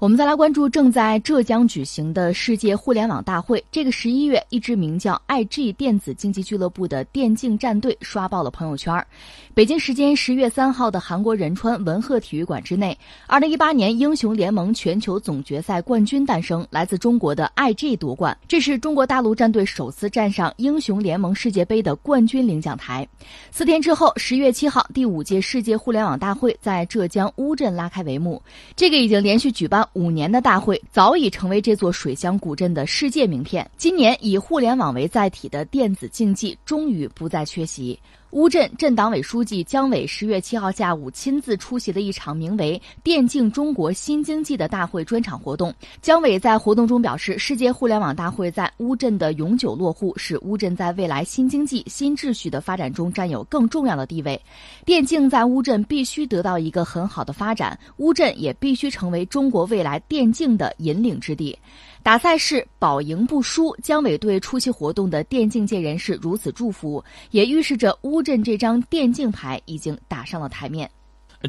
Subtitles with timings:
[0.00, 3.62] 我们再来关注正在浙江举行的世界互联网大会。
[3.70, 9.06] 这个十一月，一支名叫 IG 电子竞技俱乐部的电竞战队刷爆了朋友圈。
[9.52, 18.34] 北京时间十月三号的韩国仁川文鹤体育馆之内，二零一八年英雄联盟全球总决赛冠军诞生，来自中国的 IG 夺冠。
[18.48, 23.06] 这是中国大陆战队首次站上英雄联盟世界杯的冠军领奖台。
[23.50, 28.40] 四天之后，十月七号，第五届世界互联网大会在浙江乌镇拉开帷幕。
[28.74, 29.86] 这个已经连续举办。
[29.94, 33.68] 五年的大会早已成为这座水乡古镇的世界名片。
[33.76, 37.98] 今年以互联网为载体的电子竞技终于不再缺席。
[38.30, 45.74] 乌镇镇党委书记姜伟十月七号下午亲自出席了一场名为“电竞中国新经济”的大会专场活动。
[46.00, 54.40] 姜伟在活动中表示，世界互联网大会在乌镇的永久落户，使乌镇在未来新经济新秩序的发展中占有更重要的地位。
[54.84, 61.58] 电竞在乌镇必须得到一个很好的发展，乌镇也必须成为中国未未来电竞的引领之地。
[62.02, 70.90] 打赛事保赢不输，姜伟对出席活动的电竞界人士如此祝福，也预示着乌镇这张电竞牌已经打上了台面。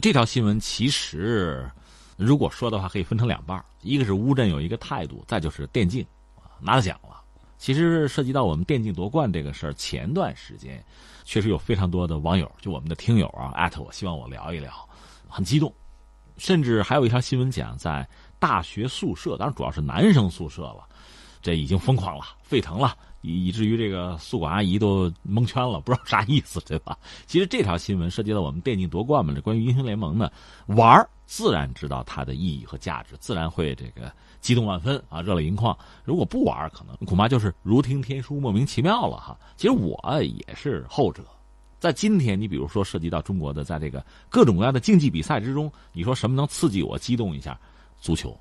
[0.02, 1.70] 这条新闻其实，
[2.16, 6.06] 如果说的话，可以分成两半一个是乌镇有一个态度，再就是电竞
[6.62, 7.22] 拿了奖了。
[7.58, 10.82] 其实涉及到我们电竞夺冠这个事儿，前段时间
[11.26, 14.72] 确实有非常多的网友，就我们的听友啊，艾特我，希望我聊一聊，
[15.28, 15.74] 很激动，
[16.38, 18.08] 甚至还有一条新闻讲在。
[18.42, 20.84] 大学宿舍，当然主要是男生宿舍了，
[21.44, 26.98] 这已经疯狂了，沸腾了，以以至于这个宿管阿姨都蒙圈了，不知道啥意思，对吧？
[27.28, 30.32] 其实这条新闻涉及到我们电竞夺冠嘛，这关于英雄联盟呢，
[30.66, 35.78] 玩自然知道它的意义和价值，自然会这个激动万分啊，热泪盈眶。
[36.04, 39.38] 如果不玩，可能恐怕就是如听天书，莫名其妙了哈。
[39.56, 41.24] 其实我也是后者，
[41.80, 47.56] 在今天，你比如说涉及到中国的，在这个各种各样的竞技比赛之中，你说什么能刺激我激动一下？
[48.02, 48.38] 足球，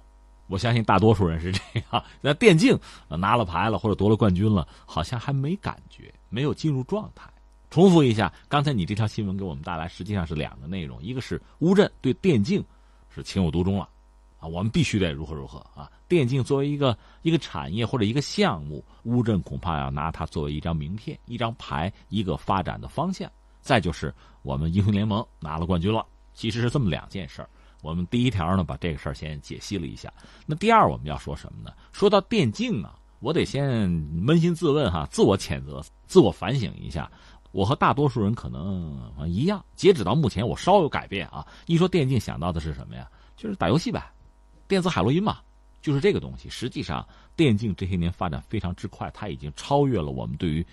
[0.49, 1.61] 我相信大多数人是这
[1.93, 2.03] 样。
[2.21, 2.77] 那电竞
[3.09, 7.31] 拿了牌了或者夺了冠军了，好像还没感觉，没有进入状态。
[7.69, 12.65] 重复一下，刚才你这条新闻给我们带来实际上是两个内容：一个是乌镇对电竞
[13.15, 13.89] 是情有独钟了，
[14.41, 15.89] 啊，我们必须得如何如何啊！
[16.09, 23.31] 电竞作为一个一个产业或者一个项目，乌镇恐怕要拿它作为一张名片、一张牌、一个发展的方向。
[23.61, 24.13] 再就是
[24.43, 26.05] 我们英雄联盟拿了冠军了，
[26.35, 27.49] 其实是这么两件事儿。
[27.83, 30.13] 我们第一条呢，把这个事儿先解析了一下。
[30.47, 31.73] 那第二，我们要说什么呢？
[31.93, 33.89] 说到电竞啊，我得先
[34.25, 37.11] 扪心自问哈，自我谴责、自我反省一下。
[37.53, 41.45] 我和大多数人可能一样，截止到目前，我稍有改变啊。
[41.67, 43.11] 一说电竞，想到的是什么呀？
[43.37, 44.13] 就是打游戏呗，
[44.69, 45.39] 电子海洛因嘛，
[45.83, 46.49] 就是这个东西。
[46.49, 47.05] 实际上，
[47.35, 50.65] 电竞这些年发展非常之快，它已经超越了我们对于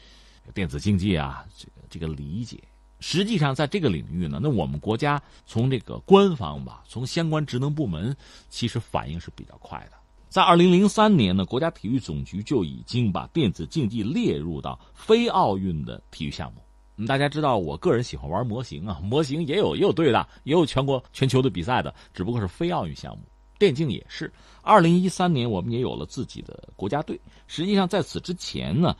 [0.54, 2.62] 电子竞技啊这个这个理解。
[3.00, 8.16] 实际上，在这个领域呢，那我们国家从这个官方吧，从相关职能部门，
[8.50, 9.98] 其实反应是比较快的。
[10.30, 17.06] 在二零零三年呢，国家体育总局就已经把电子竞技列入到非奥运的体育项目。
[17.06, 23.24] 大家知道，我个人喜欢玩模型啊，模型也有也有队的，也有全国全球的比赛的，只不过是非奥运项目。
[23.60, 24.32] 电竞也是。
[24.64, 27.20] 二零一三年，我们也有了自己的国家队。
[27.46, 28.98] 实际上，在此之前呢，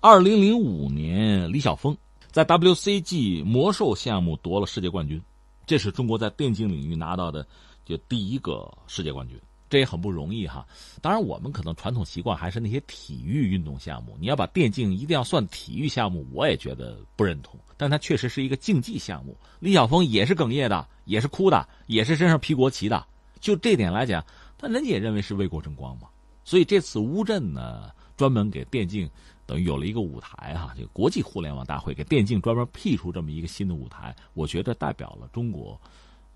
[0.00, 1.96] 二零零五年，李晓峰。
[2.38, 5.20] 在 WCG 魔兽项目夺了世界冠军，
[5.66, 7.44] 这是中国在电竞领域拿到的
[7.84, 9.36] 就第一个世界冠军，
[9.68, 10.64] 这也很不容易哈。
[11.02, 17.58] 当然，我们可能传统习惯还是那些体育运动项目，你要把电竞一定要算体育项目，我也觉得不认同。
[17.76, 19.36] 但它确实是一个竞技项目。
[19.58, 23.04] 李晓峰也是哽咽的，也是哭的，也是身上披国旗的。
[23.40, 24.24] 就这点来讲，
[24.56, 26.06] 他人家也认为是为国争光嘛。
[26.44, 29.10] 所以这次乌镇呢，专门给电竞。
[29.48, 35.80] 等于有了一个舞台哈，这个国际互联网大会给电竞专门辟出这么一个新的舞台，我觉得代表了中国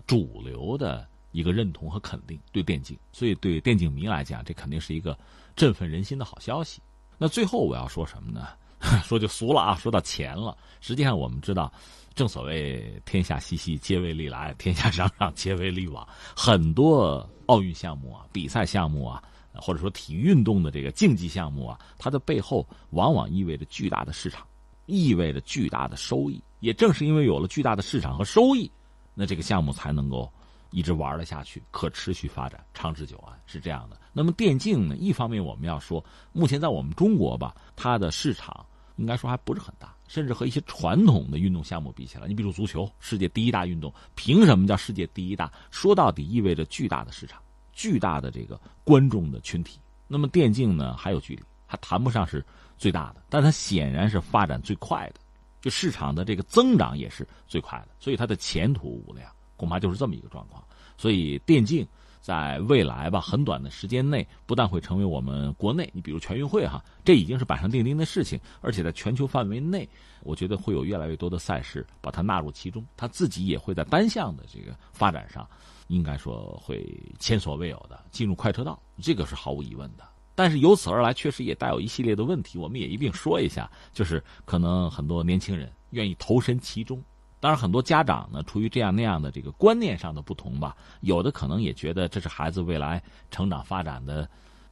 [0.07, 5.15] 主流的一个认同和肯定对电竞，所以对电竞迷来讲，这肯定是一个
[5.55, 6.81] 振奋人心的好消息。
[7.19, 8.47] 那最后我要说什么呢？
[9.05, 10.57] 说就俗了啊，说到钱了。
[10.81, 11.71] 实际上我们知道，
[12.15, 16.05] 正所谓天下熙熙，皆为利来；天下攘攘，皆为利往。
[16.35, 19.23] 很多奥运项目啊，比赛项目啊。
[19.61, 24.45] 或者说体育运动的这个竞技项目啊，它的背后往往意味着巨大的市场，
[24.85, 26.41] 意味着巨大的收益。
[26.59, 28.71] 也正是因为有了巨大的市场和收益，
[29.13, 30.31] 那这个项目才能够
[30.71, 33.99] 一直玩了下去，可持续发展，长治久安，是这样的。
[34.13, 34.95] 那么电竞呢？
[34.95, 38.65] 一方面我们要说，目前在我们中国吧，它的市场
[38.95, 45.51] 应该说还不是很大，甚至和一些传统的运动项目比起来，你比如足球，世界第一大运动，凭什么叫世界第一大？
[45.69, 47.41] 说到底，意味着巨大的市场。
[47.73, 52.45] 巨大的这个观众的群体，那么电竞呢还有距离，还谈不上是
[52.77, 55.19] 最大的，但它显然是发展最快的，
[55.61, 60.63] 就市场的这个增长也是最快的，所以它的前途无量，恐怕就是这么一个状况。
[60.97, 61.85] 所以电竞
[62.23, 69.87] 在未来吧，很短的时间内，不但会成为我们国内，你比如全运会哈，这已经是板上钉钉的事情，而且在全球范围内，
[70.21, 75.45] 我觉得会有越来越多的赛事把它纳入其中，它自己也会在单项的这个发展上，
[75.87, 80.05] 应该说会前所未有的进入快车道，这个是毫无疑问的。
[80.33, 87.03] 但是由此而来，确实也带有一系列的问题，我们也一并说一下，就是可能很多年轻人愿意投身其中。
[87.43, 94.25] 当然，很多家长呢，出于这样那样的这个观念上的不同吧，有的可能也觉得这是孩子未来成长发展的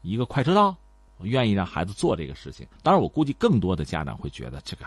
[0.04, 0.74] 一个快车道，
[1.20, 2.66] 愿意让孩子做这个事情。
[2.82, 4.86] 当然，我估计更多的家长会觉得这个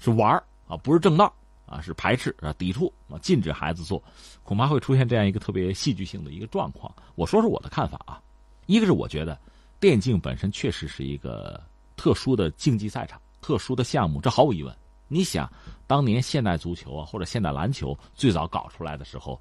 [0.00, 1.32] 是玩啊，不是正道
[1.66, 4.02] 啊，是排斥啊、抵触啊，禁止孩子做，
[4.42, 6.92] 恐怕会出现这样一个特别戏剧性的一个状况。
[7.14, 8.20] 我说说我的看法啊，
[8.66, 9.38] 一个是我觉得
[9.78, 11.62] 电竞本身确实是一个
[11.96, 14.74] 特殊的竞技赛场、特殊的项目，这毫无疑问。
[15.12, 15.50] 你想，
[15.88, 19.40] 当年现代足球啊，或者现代篮球最早搞出来的时候，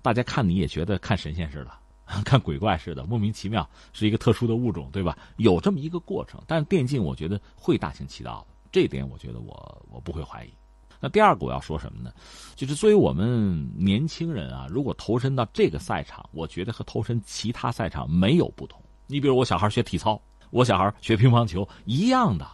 [0.00, 1.70] 大家看你也觉得看神仙似的，
[2.24, 5.18] 看鬼怪似的，莫名其妙，是一个特殊的物种，对吧？
[5.36, 6.40] 有这么一个过程。
[6.46, 10.50] 但是电竞，我觉得会大行其道的，这点我觉得我我不会怀疑。
[10.98, 12.10] 那第二个我要说什么呢？
[12.56, 18.82] 就是作为我们年轻人啊，如果投身到这个赛场，我觉得和投身其他赛场没有不同。
[19.06, 20.18] 你比如我小孩学体操，
[20.48, 22.46] 我小孩学乒乓球一样的，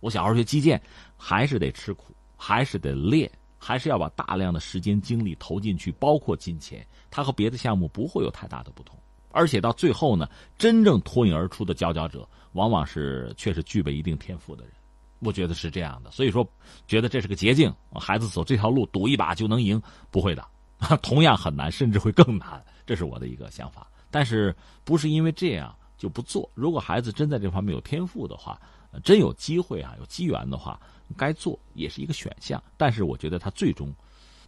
[0.00, 0.80] 我小孩学击剑
[1.18, 2.13] 还是得吃苦。
[2.36, 6.86] 还是得练，还是要把大量的时间精力投进去，包括金钱。
[7.10, 8.98] 它和别的项目不会有太大的不同，
[9.30, 10.28] 而且到最后呢，
[10.58, 14.72] 真正脱颖而出的佼佼者，往往是确实具备一定天赋的人。
[15.20, 16.46] 我觉得是这样的，所以说，
[16.86, 20.44] 觉得这是个捷径，孩子走这条路赌一把就能赢，不会的，
[21.02, 22.62] 同样很难，甚至会更难。
[22.84, 23.86] 这是我的一个想法。
[24.10, 24.54] 但是
[24.84, 26.50] 不是因为这样就不做？
[26.52, 28.60] 如果孩子真在这方面有天赋的话，
[29.02, 30.78] 真有机会啊，有机缘的话。
[31.18, 33.92] 该做也是一个选项，但是我觉得它最终，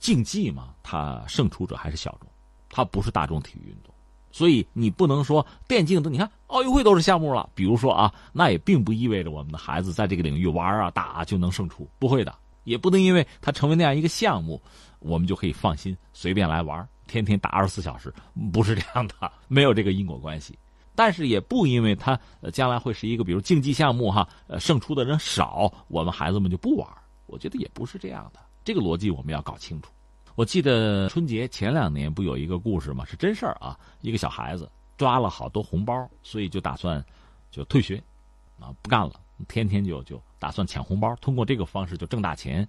[0.01, 2.29] 竞技嘛，它胜出者还是小众，
[2.71, 3.95] 它不是大众体育运动，
[4.33, 12.35] 所以你不能说电竞的，你看奥运会都是项目了，比如说啊，那也并不意味着我们的孩子在这个领域玩啊打就能胜出，不会的，
[12.65, 14.61] 也不能因为他成为那样一个项目，
[14.99, 18.13] 我们就可以放心随便来玩，天天打二十四小时，
[18.51, 20.59] 不是这样的，没有这个因果关系。
[20.97, 22.19] 但是也不因为他
[22.53, 26.89] 将来会是一个比如竞技项目哈，呃，胜出的人少，我们孩子们就不玩。
[27.27, 29.93] 我觉得也不是这样的，这个逻辑我们要搞清楚。
[30.35, 33.05] 我记得春节前两年不有一个故事吗？
[33.05, 37.05] 是真事儿啊，一个小孩子抓了好多红包，所以就打算
[37.51, 38.03] 就退学，
[38.61, 39.13] 啊，不干了，
[39.49, 42.67] 天天就就打算抢红包，通过这个方式就挣大钱。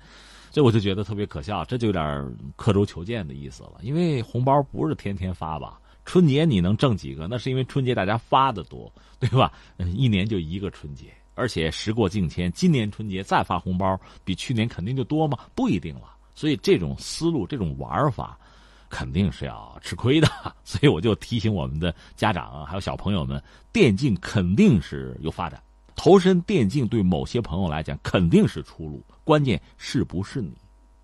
[0.50, 5.80] 这我就觉得特别可笑，这就有点刻舟求剑的意思了，因为红包不是天天发吧。
[6.08, 7.28] 春节你能挣几个？
[7.28, 8.90] 那是因为春节大家发的多，
[9.20, 9.52] 对吧？
[9.78, 15.38] 一年就一个春节，而且时过境迁，今年春节再发红包，比去年肯定就多吗？
[15.54, 16.16] 不一定了。
[16.34, 18.40] 所以这种思路、这种玩法，
[18.88, 20.30] 肯定是要吃亏的。
[20.64, 23.44] 所以我就提醒我们的家长还有小朋友们，
[23.74, 25.62] 电竞肯定是有发展，
[25.98, 29.04] 投身电竞对某些朋友来讲肯定是出路。
[29.26, 30.54] 关键是不是你，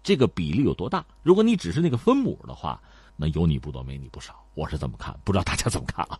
[0.01, 1.05] 这个比例有多大？
[1.23, 2.81] 如果你只是那个分母的话。
[3.15, 6.19] 那有你不多，没你不少，我是怎么看，不知道大家怎么看啊？